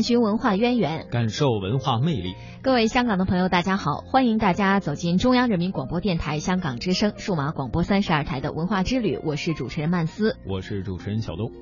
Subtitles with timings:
[0.00, 2.34] 探寻文化渊源，感受文化魅力。
[2.62, 9.18] 各位香港的朋友，大家好，欢迎大家走进中央人民广播电台香港之声数码广播三十二台的文化之旅。
[9.22, 11.52] 我是主持人曼斯，我是主持人小东。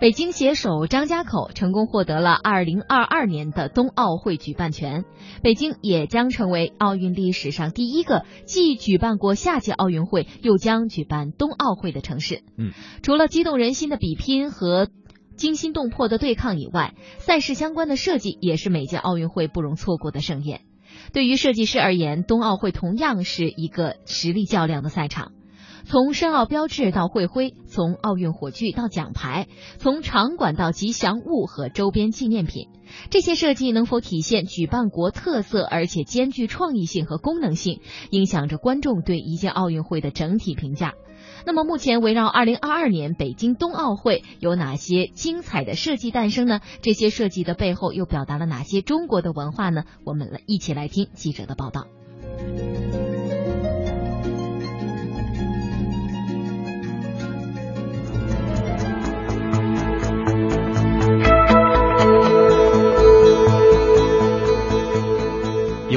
[0.00, 5.06] 北京携手张家口成功获得了二零二二年的冬奥会举办权，
[5.42, 12.42] 北京也将成为奥运历史上第一个既举办过夏季奥运会又将举办冬奥会的城市。
[12.58, 14.88] 嗯，除了激动人心的比拼和。
[15.38, 20.60] 惊心动魄的对抗以外，赛事相关的设计也是每届奥运会不容错过的盛宴。
[21.14, 25.32] 对于设计师而言，冬奥会同样是一个实力较量的赛场。
[25.84, 29.46] 从申奥标志到会徽，从奥运火炬到奖牌，
[29.78, 32.68] 从场馆到吉祥物和周边纪念品，
[33.08, 37.80] 这些设计能否体现举办国特色，而且兼具创意性和功能性，
[38.10, 40.92] 影响着观众对一届奥运会的整体评价。
[41.48, 46.60] 那么，目前围绕二零二二年北京冬奥会有哪些精彩的设计诞生呢？
[46.82, 49.84] 这些设计的背后又表达了哪些中国的文化呢？
[50.04, 51.86] 我们来一起来听记者的报道。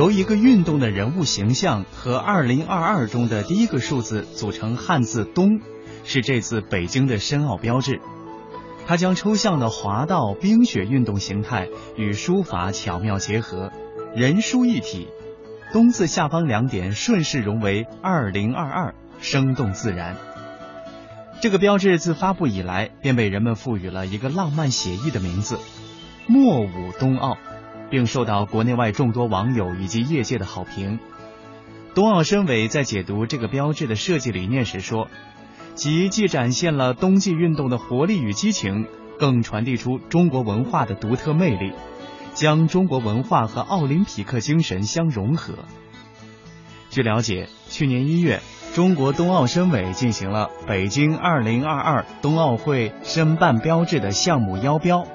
[0.02, 5.60] 由一个运动的人物形象和二零二二中的第一个数字组成汉字“冬”，
[6.04, 8.02] 是这次北京的申奥标志。
[8.88, 13.72] 它将抽象的滑道、冰雪运动形态与书法巧妙结合，
[14.16, 15.08] 人书一体。
[15.72, 20.18] 冬字下方两点顺势融为二零二二，生动自然。
[21.42, 25.60] 这个标志自发布以来，便被人们赋予了一个浪漫写意的名字——
[26.26, 27.38] 莫武冬奥。
[27.92, 30.98] 并受到国内外众多网友以及业界的好评。
[31.94, 35.10] 冬奥申委在解读这个标志的设计理念时说
[35.76, 38.88] ：“其既展现了冬季运动的活力与激情，
[39.20, 41.74] 更传递出中国文化的独特魅力，
[42.34, 45.54] 将中国文化和奥林匹克精神相融合。”
[46.90, 48.42] 据了解，去年一月，
[48.74, 55.06] 中国冬奥申委进行了北京2022冬奥会申办标志的项目邀标。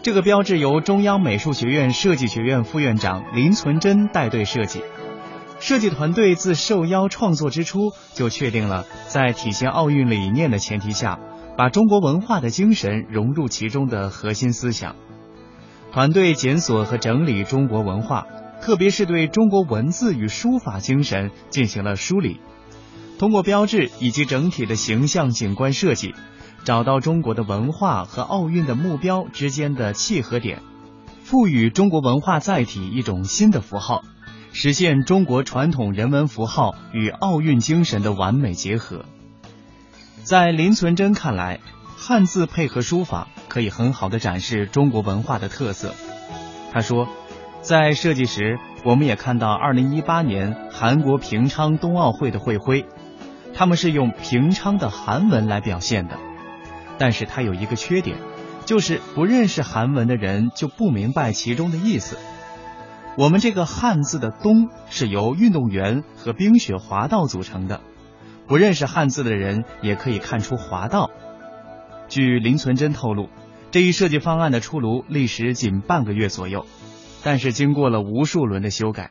[0.00, 4.82] 这个标志由中央美术学院设计学院副院长林存真带队设计，
[5.58, 11.18] 设计团队自受邀创作之初就确定了在体现奥运理念的前提下，
[11.56, 14.94] 把中国文化的精神融入其中的核心思想。
[15.90, 18.26] 团队检索和整理中国文化，
[18.62, 22.40] 特别是对中国文字与书法精神进行了梳理，
[23.18, 26.14] 通过标志以及整体的形象景观设计。
[26.64, 30.62] 找到中国的文化和奥运的目标之间的契合点，
[31.22, 34.02] 赋予中国文化载体一种新的符号，
[34.52, 39.04] 实现中国传统人文符号与奥运精神的完美结合。
[40.24, 41.60] 在林存真看来，
[41.96, 45.94] 汉字配合书法可以很好的展示中国文化的特色。
[46.70, 47.08] 他说，
[47.62, 52.84] 在设计时，我们也看到2018年韩国平昌冬奥会的会徽，
[53.54, 56.18] 他们是用平昌的韩文来表现的。
[56.98, 58.18] 但是它有一个缺点，
[58.66, 62.18] 就是不认识韩文的人就不明白其中的意思。
[63.16, 67.80] 我们这个汉字的“冬”是由运动员和冰雪滑道组成的，
[68.46, 71.10] 不认识汉字的人也可以看出滑道。
[72.08, 73.28] 据林存真透露，
[73.70, 76.64] 这一设计方案的出炉历时仅半个月左右，
[77.24, 79.10] 但是经过了无数轮的修改。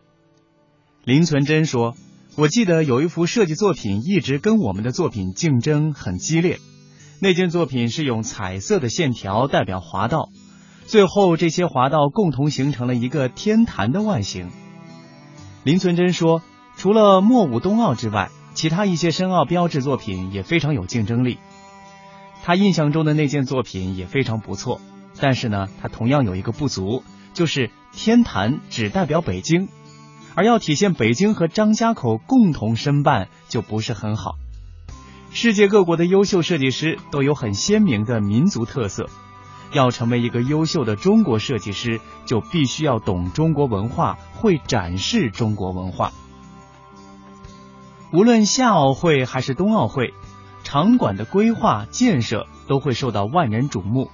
[1.03, 1.95] 林存真说
[2.37, 6.59] ：“我记得有一幅设计作品一直跟我们的作品竞争很激烈。”
[7.19, 10.29] 那件作品是用彩色的线条代表滑道，
[10.85, 14.51] 最后这些滑道共同形成了一个天坛的外形。
[15.63, 16.43] 林存真说，
[16.75, 21.39] 除了莫武冬奥之外，其他一些申奥标志作品也非常有竞争力。
[22.43, 24.79] 他印象中的那件作品也非常不错，
[25.19, 29.69] 但是呢，他同样有一个不足，就是天坛只代表北京，
[30.35, 34.35] 而要体现北京和张家口共同申办就不是很好。
[35.31, 39.07] 世界各国的优秀设计师都有很鲜明的民族特色，
[39.71, 46.11] 要成为一个优秀的中国设计师，就必须要懂中国文化，会展示中国文化。
[48.11, 50.13] 无论夏奥会还是冬奥会，
[50.63, 54.09] 场馆的规划建设都会受到万人瞩目。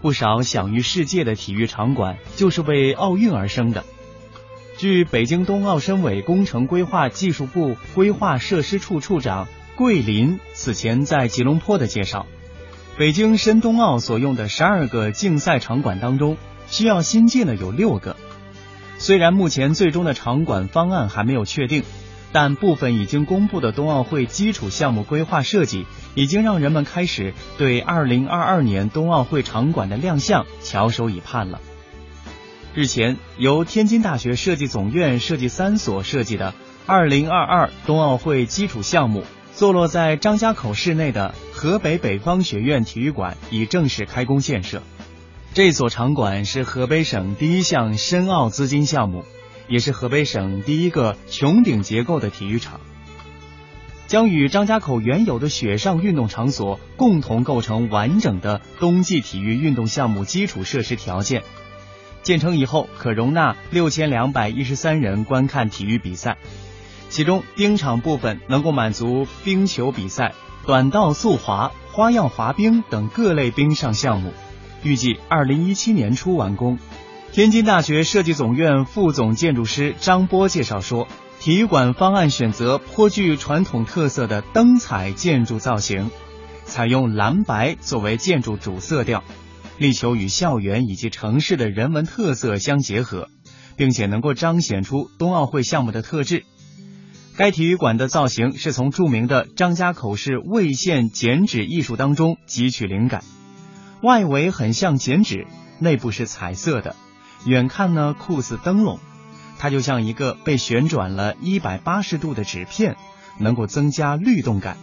[0.00, 3.84] 不少享誉世界的体育场馆就是为奥运而生的。
[4.76, 9.46] 据北京冬奥申委工程规划技术部规划设施处处长。
[9.74, 12.26] 桂林此前在吉隆坡的介绍，
[12.98, 16.36] 北京申冬奥所用的十二个竞赛场馆当中，
[16.68, 18.16] 需要新建的有六个。
[18.98, 21.84] 虽然目前最终的场馆方案还没有确定，
[22.32, 31.60] 但部分已经公布的冬奥会基础项目规划设计，已经让人们开始对二零二二年冬奥会场馆的亮相翘首以盼了。
[32.74, 36.54] 日前，由天津大学设计总院设计三所设计的
[36.86, 44.82] 2022冬奥会基础项目，坐落在张家口市内的河北北方学院体育馆已正式开工建设。
[45.54, 49.24] 这所场馆是河北省第一项申奥资金项目，
[49.68, 52.80] 也是河北省第一个穹顶结构的体育场，
[54.06, 61.42] 将与张家口原有的雪上运动场所共同构成完整的冬季体育运动项目基础设施条件。
[62.22, 66.38] 建成以后，可容纳六千两百一十三人观看体育比赛，
[67.12, 70.32] 其中冰场部分能够满足冰球比赛、
[70.64, 74.32] 短道速滑、花样滑冰等各类冰上项目。
[74.82, 76.78] 预计二零一七年初完工。
[77.30, 81.06] 天津大学设计总院副总建筑师张波介绍说，
[81.38, 86.10] 体育馆方案选择颇具传统特色的灯彩建筑造型，
[86.64, 89.22] 采用蓝白作为建筑主色调。
[89.76, 93.28] 力求与校园以及城市的人文特色相结合，
[93.76, 96.44] 并且能够彰显出冬奥会项目的特质。
[97.36, 103.24] 该体育馆的造型是从著名的张家口市魏县剪纸艺术当中汲取灵感，
[104.02, 105.46] 外围很像剪纸，
[105.78, 106.94] 内部是彩色的，
[107.46, 108.98] 远看呢酷似灯笼，
[109.58, 112.96] 它就像一个被旋转了一百八十度的纸片，
[113.38, 114.76] 能够增加律动感。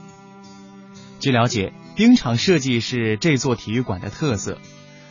[1.19, 4.57] 据了解，冰场设计是这座体育馆的特色。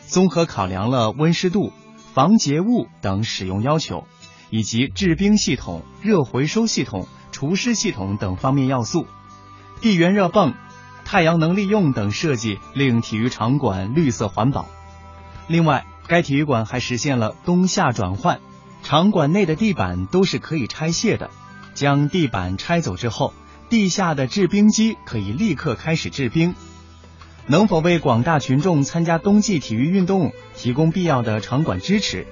[0.07, 1.71] 综合考量了温湿度、
[2.13, 4.05] 防结物等使用要求，
[4.49, 7.07] 以及制冰系统、热回收系统、
[7.39, 9.07] 除湿系统等方面要素，
[9.79, 10.55] 地源热泵、
[11.05, 14.67] 太阳能利用等设计令体育场馆绿色环保。
[15.47, 18.41] 另外，该体育馆还实现了冬夏转换，
[18.83, 21.29] 场馆内的地板都是可以拆卸的。
[21.73, 23.33] 将地板拆走之后，
[23.69, 26.53] 地下的制冰机可以立刻开始制冰。
[27.47, 32.27] 能否为广大群众参加冬季体育运动提供必要的场馆支持，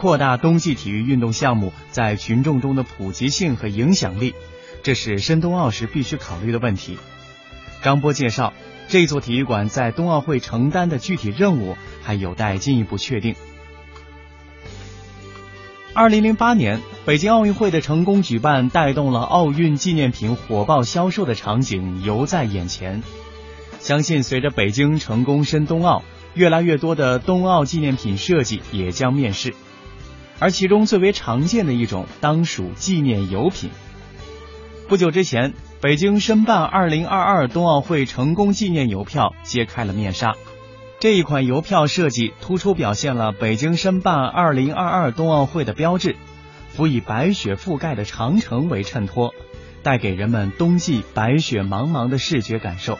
[0.00, 4.34] 扩大冬季体育运动项目在群众中的普及性和影响力，
[4.82, 6.96] 这是申冬奥时必须考虑的问题。
[7.82, 8.54] 张波介绍，
[8.88, 13.34] 这座体育馆在冬奥会承担的具体任务还有待进一步确定。
[15.92, 23.02] 二零零八年北京奥运会的成功举办，带动了奥运纪念品火爆销售的场景犹在眼前。
[23.80, 26.02] 相信随着北京成功申冬奥，
[26.32, 29.54] 越来越多的冬奥纪念品设计也将面世，
[30.40, 33.70] 而其中最为常见的一种当属纪念邮品。
[34.88, 40.34] 不久之前，北京申办2022冬奥会成功纪念邮票揭开了面纱。
[40.98, 46.16] 这一款邮票设计突出表现了北京申办2022冬奥会的标志，
[46.70, 49.32] 辅以白雪覆盖的长城为衬托，
[49.82, 52.98] 带给人们冬季白雪茫茫的视觉感受。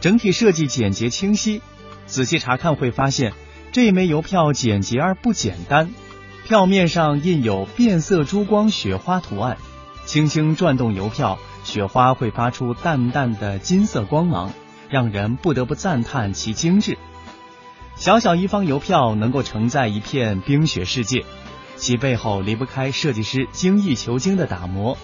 [0.00, 1.62] 整体设计简洁清晰，
[2.06, 3.32] 仔细查看会发现
[3.72, 5.90] 这一枚邮票简洁而不简单。
[6.50, 9.56] 票面上印有变色珠光雪花图案，
[10.04, 14.52] 轻轻转动邮票，雪花会发出淡淡的金色光芒，
[14.88, 16.98] 让人不得不赞叹其精致。
[17.94, 21.24] 小小一方邮票能够承载一片冰雪世界，
[21.76, 24.98] 其背后离不开设计师精益求精的打磨。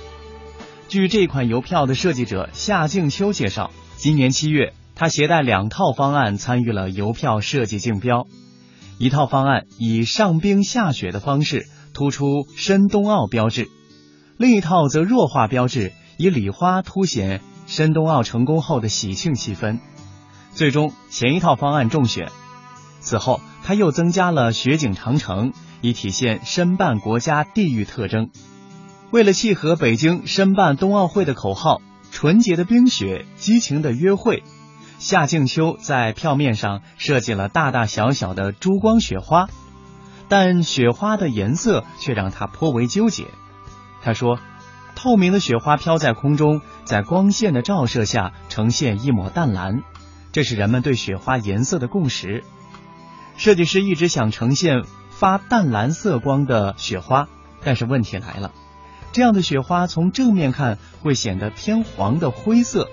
[0.88, 4.72] 据这款邮票的设计者夏静秋介绍，今年七月。
[4.96, 8.26] 他携带两套方案参与了邮票设计竞标，
[8.98, 13.68] 一套方案以上冰下雪的方式突出申冬奥标志，
[14.38, 19.80] 另一套则弱化标志，以礼花凸显申冬奥成功后的喜庆气氛。
[20.54, 22.30] 最终，前一套方案中选。
[23.00, 28.30] 此后，他又增加了雪景长城，以体现申办国家地域特征。
[29.10, 34.42] 为了契合北京申办冬奥会的口号“纯洁的冰雪，激情的约会”。
[34.98, 39.48] 夏静秋在票面上设计了大大小小的珠光雪花，
[40.28, 43.26] 但雪花的颜色却让他颇为纠结。
[44.02, 44.38] 他说
[44.96, 49.82] ：“透明的雪花飘在空中，在光线的照射下呈现一抹淡蓝，
[50.32, 52.42] 这是人们对雪花颜色的共识。
[53.36, 57.28] 设计师一直想呈现发淡蓝色光的雪花，
[57.62, 58.52] 但是问题来了，
[59.12, 62.88] 这样的雪花从正面看会显得偏黄的灰色，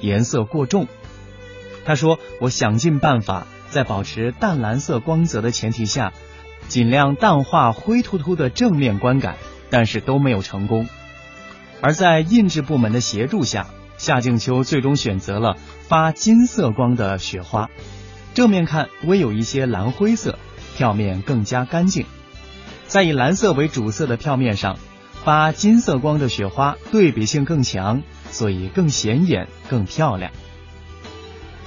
[0.00, 0.86] 颜色过重。”
[1.84, 6.12] 他说：“我想尽办法，在保持淡蓝色光泽的前提下，
[6.68, 9.36] 尽量淡化灰突突的正面观感，
[9.70, 10.86] 但是都没有成功。
[11.80, 15.56] 而在印制部门的协助下，夏静秋最终选择了
[15.88, 17.70] 发金色光的雪花，
[18.34, 20.38] 正面看微有一些蓝灰色，
[20.76, 22.06] 票面更加干净。
[22.86, 24.78] 在以蓝色为主色的票面上，
[25.24, 30.30] 发金色光的雪花对比性更强，所以更显眼、更漂亮。”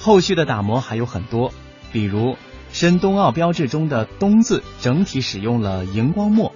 [0.03, 1.53] 后续的打磨还有很多，
[1.93, 2.37] 比如
[2.73, 6.53] 申冬奥标志中的“冬”字整体使用了荧光墨，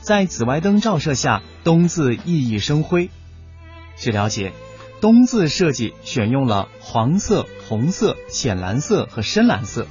[0.00, 3.08] 在紫外灯照射下，“冬”字熠熠生辉。
[3.96, 4.52] 据了解
[5.00, 9.86] ，“冬”字设计选用了黄色、红色、浅蓝色和深蓝色，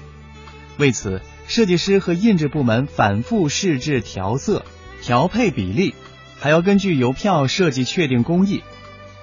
[0.78, 4.66] 为此，设计师和印制部门反复试制调色、
[5.02, 5.96] 调配比例，
[6.38, 8.62] 还要根据邮票设计确定工艺。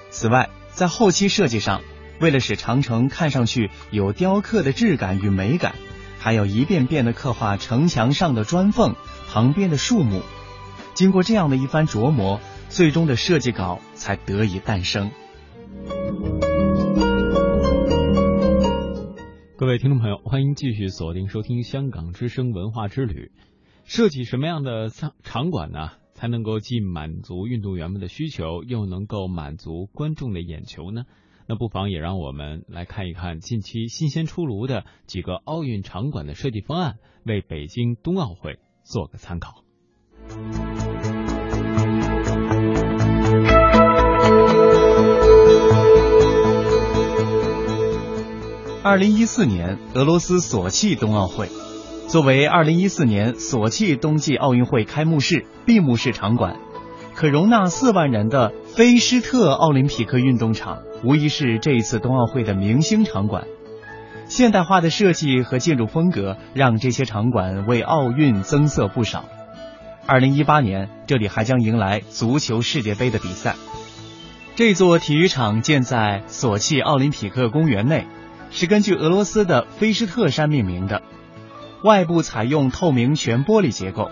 [0.09, 1.83] 此外，在后期设计上，
[2.19, 5.75] 为了使长城看上去有雕刻的质感与美感。
[6.19, 8.95] 还要一遍遍的刻画城墙上的砖缝、
[9.29, 10.23] 旁边的树木。
[10.93, 15.11] 经过这样的一番琢磨，最终的设计稿才得以诞生。
[19.55, 23.31] 各位听众朋友，欢迎继续锁定收听《香港之声文化之旅》。
[23.85, 31.03] 设计什么样的场场馆呢，才能够既满足运动员们的需求，又能够满足观众的眼球呢？
[31.49, 39.63] 那不妨也让我们来看一看近期新鲜出炉的几个奥运场馆的设计方案，为北京冬奥会做个参考。
[48.83, 51.47] 二零一四年俄罗斯索契冬奥会，
[52.09, 56.59] 作为二零一四年索契冬季奥运会开幕式闭幕式场馆。
[57.15, 63.45] 可容纳四万人的菲施特奥林匹克运动场，无疑是这一次冬奥会的明星场馆。
[64.27, 69.25] 现代化的设计和建筑风格，让这些场馆为奥运增色不少。
[70.05, 73.55] 二零一八年，这里还将迎来足球世界杯的比赛。
[74.55, 78.05] 这座体育场建在索契奥林匹克公园内，
[78.49, 81.03] 是根据俄罗斯的菲斯特山命名的，
[81.83, 84.11] 外部采用透明全玻璃结构。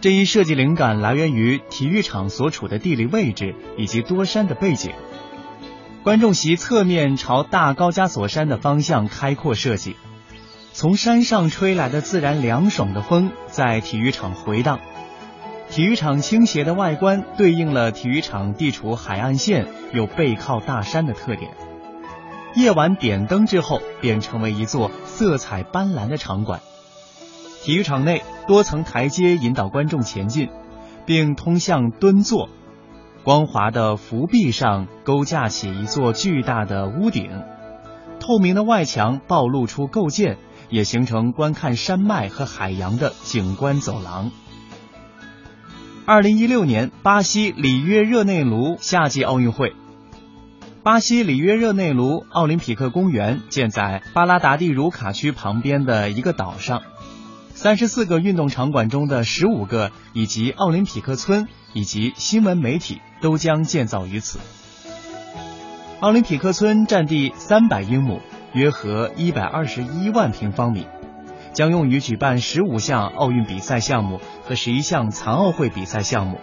[0.00, 4.92] 这一设计灵感来源于体育场所处的地理位置以及多山的背景。
[6.04, 9.96] 观众席侧面朝大高加索山的方向开阔设计，
[10.72, 14.80] 从山上吹来的自然凉爽的风在体育场回荡。
[15.68, 21.50] 体育场倾斜的外观对应了体育场地处海岸线又背靠大山的特点。
[22.54, 26.60] 夜晚点灯之后，便成为一座色彩斑斓的场馆。
[27.62, 30.48] 体育场内多层台阶引导观众前进，
[31.04, 32.48] 并通向蹲坐。
[33.24, 37.42] 光滑的浮壁上勾架起一座巨大的屋顶，
[38.20, 40.38] 透明的外墙暴露出构件，
[40.70, 44.30] 也形成观看山脉和海洋的景观走廊。
[46.06, 49.74] 二零一六年巴西里约热内卢夏季奥运会，
[50.82, 56.80] 巴西里约热内卢奥林匹克公园建在巴拉达蒂茹卡区旁边的一个岛上。
[57.52, 64.38] 三十四个运动场馆中的十五个，以及奥林匹克村以及新闻媒体都将建造于此。
[66.00, 68.20] 奥林匹克村占地三百英亩，
[68.52, 70.86] 约合一百二十一万平方米，
[71.52, 76.38] 将用于举办十五项奥运比赛项目和十一项残奥会比赛项目。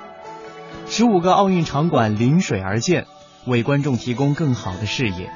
[0.87, 3.05] 十五个奥运场馆临水而建，
[3.47, 5.31] 为观众提供更好的视野。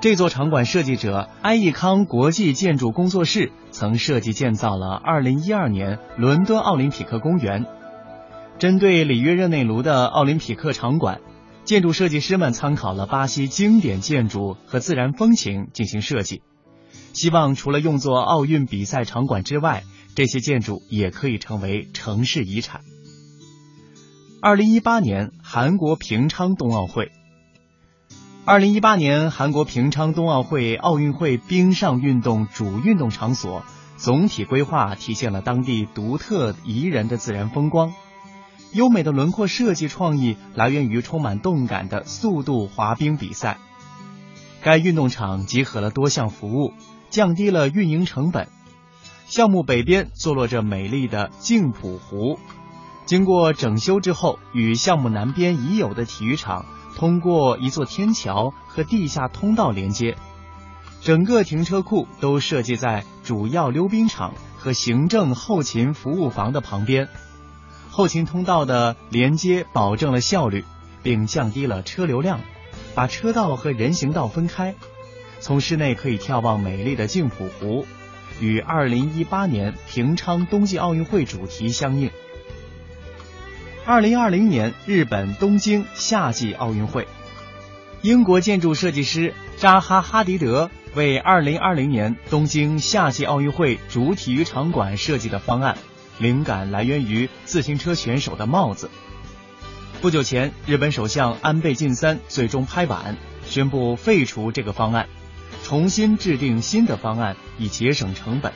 [0.00, 7.66] 这座场馆设计者埃义康国际建筑工作室曾设计建造了2012年伦敦奥林匹克公园。
[8.58, 11.20] 针对里约热内卢的奥林匹克场馆，
[11.64, 16.42] 建筑设计师们参考了巴西经典建筑和自然风情进行设计，
[17.12, 19.82] 希望除了用作奥运比赛场馆之外，
[20.14, 22.82] 这些建筑也可以成为城市遗产。
[24.40, 27.10] 2018年韩国平昌冬奥会。
[28.46, 33.64] 二零一八年韩国平昌冬奥会奥运会冰上运动主运动场所
[33.96, 37.94] 总体规划体现了当地独特宜人的自然风光，
[38.74, 43.58] 优美的轮廓设计创意来源于充满动感的速度滑冰比赛。
[44.62, 46.74] 该运动场集合了多项服务，
[47.08, 48.48] 降低了运营成本。
[49.26, 52.38] 项目北边坐落着美丽的镜浦湖，
[53.06, 56.66] 经过整修之后，与项目南边已有的体育场。
[56.96, 60.16] 通过一座天桥和地下通道连接，
[61.00, 67.08] 整个停车库都设计在主要溜冰场和行政后勤服务房的旁边。
[67.96, 70.64] 后勤通道的连接保证了效率，
[71.04, 72.40] 并降低了车流量，
[72.92, 74.74] 把车道和人行道分开。
[75.38, 77.86] 从室内可以眺望美丽的镜浦湖，
[78.40, 82.10] 与2018年平昌冬季奥运会主题相应。
[83.86, 87.06] 二零二零年日本东京夏季奥运会，
[88.02, 95.78] 英国建筑设计师扎哈·哈迪德为二零二零年东京夏季奥运会主体育场馆设计的方案，
[96.18, 98.90] 灵感来源于自行车选手的帽子。
[100.00, 103.16] 不久前，日本首相安倍晋三最终拍板
[103.46, 105.08] 宣布废除这个方案，
[105.62, 105.88] 重。
[105.88, 108.52] 新制定新的方案，以节省成本。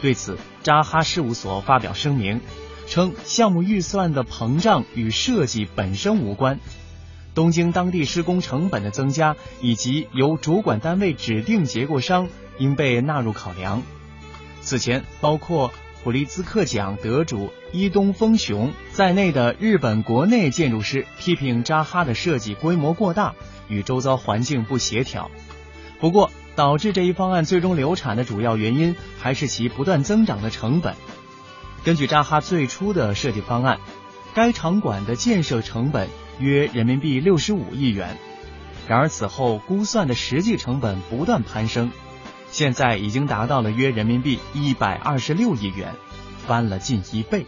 [0.00, 2.40] 对此，扎哈事务所发表声明，
[2.88, 6.58] 称项目预算的膨胀与设计本身无关。
[7.34, 13.82] 东京当地施工成本的增加，以及由主管单位指定结构商，应被纳入考量。
[14.60, 15.72] 此前，包括
[16.02, 23.34] 普利兹克奖得主伊东丰雄在内的日本国内建筑师批评扎哈的设计规模过大，
[23.68, 25.30] 与周遭环境不协调。
[26.00, 30.94] 不过，导致这一方案最终流产的主要原因，还是其不断增长的成本。
[31.84, 33.78] 根据扎哈最初的设计方案，
[34.34, 36.08] 该场馆的建设成本。
[36.38, 38.16] 约人民币六十五亿元，
[38.88, 41.92] 然而此后估算的实际成本不断攀升，
[42.52, 45.94] 现在已经达到了约人民币一百二十六亿元，
[46.46, 47.46] 翻了近一倍。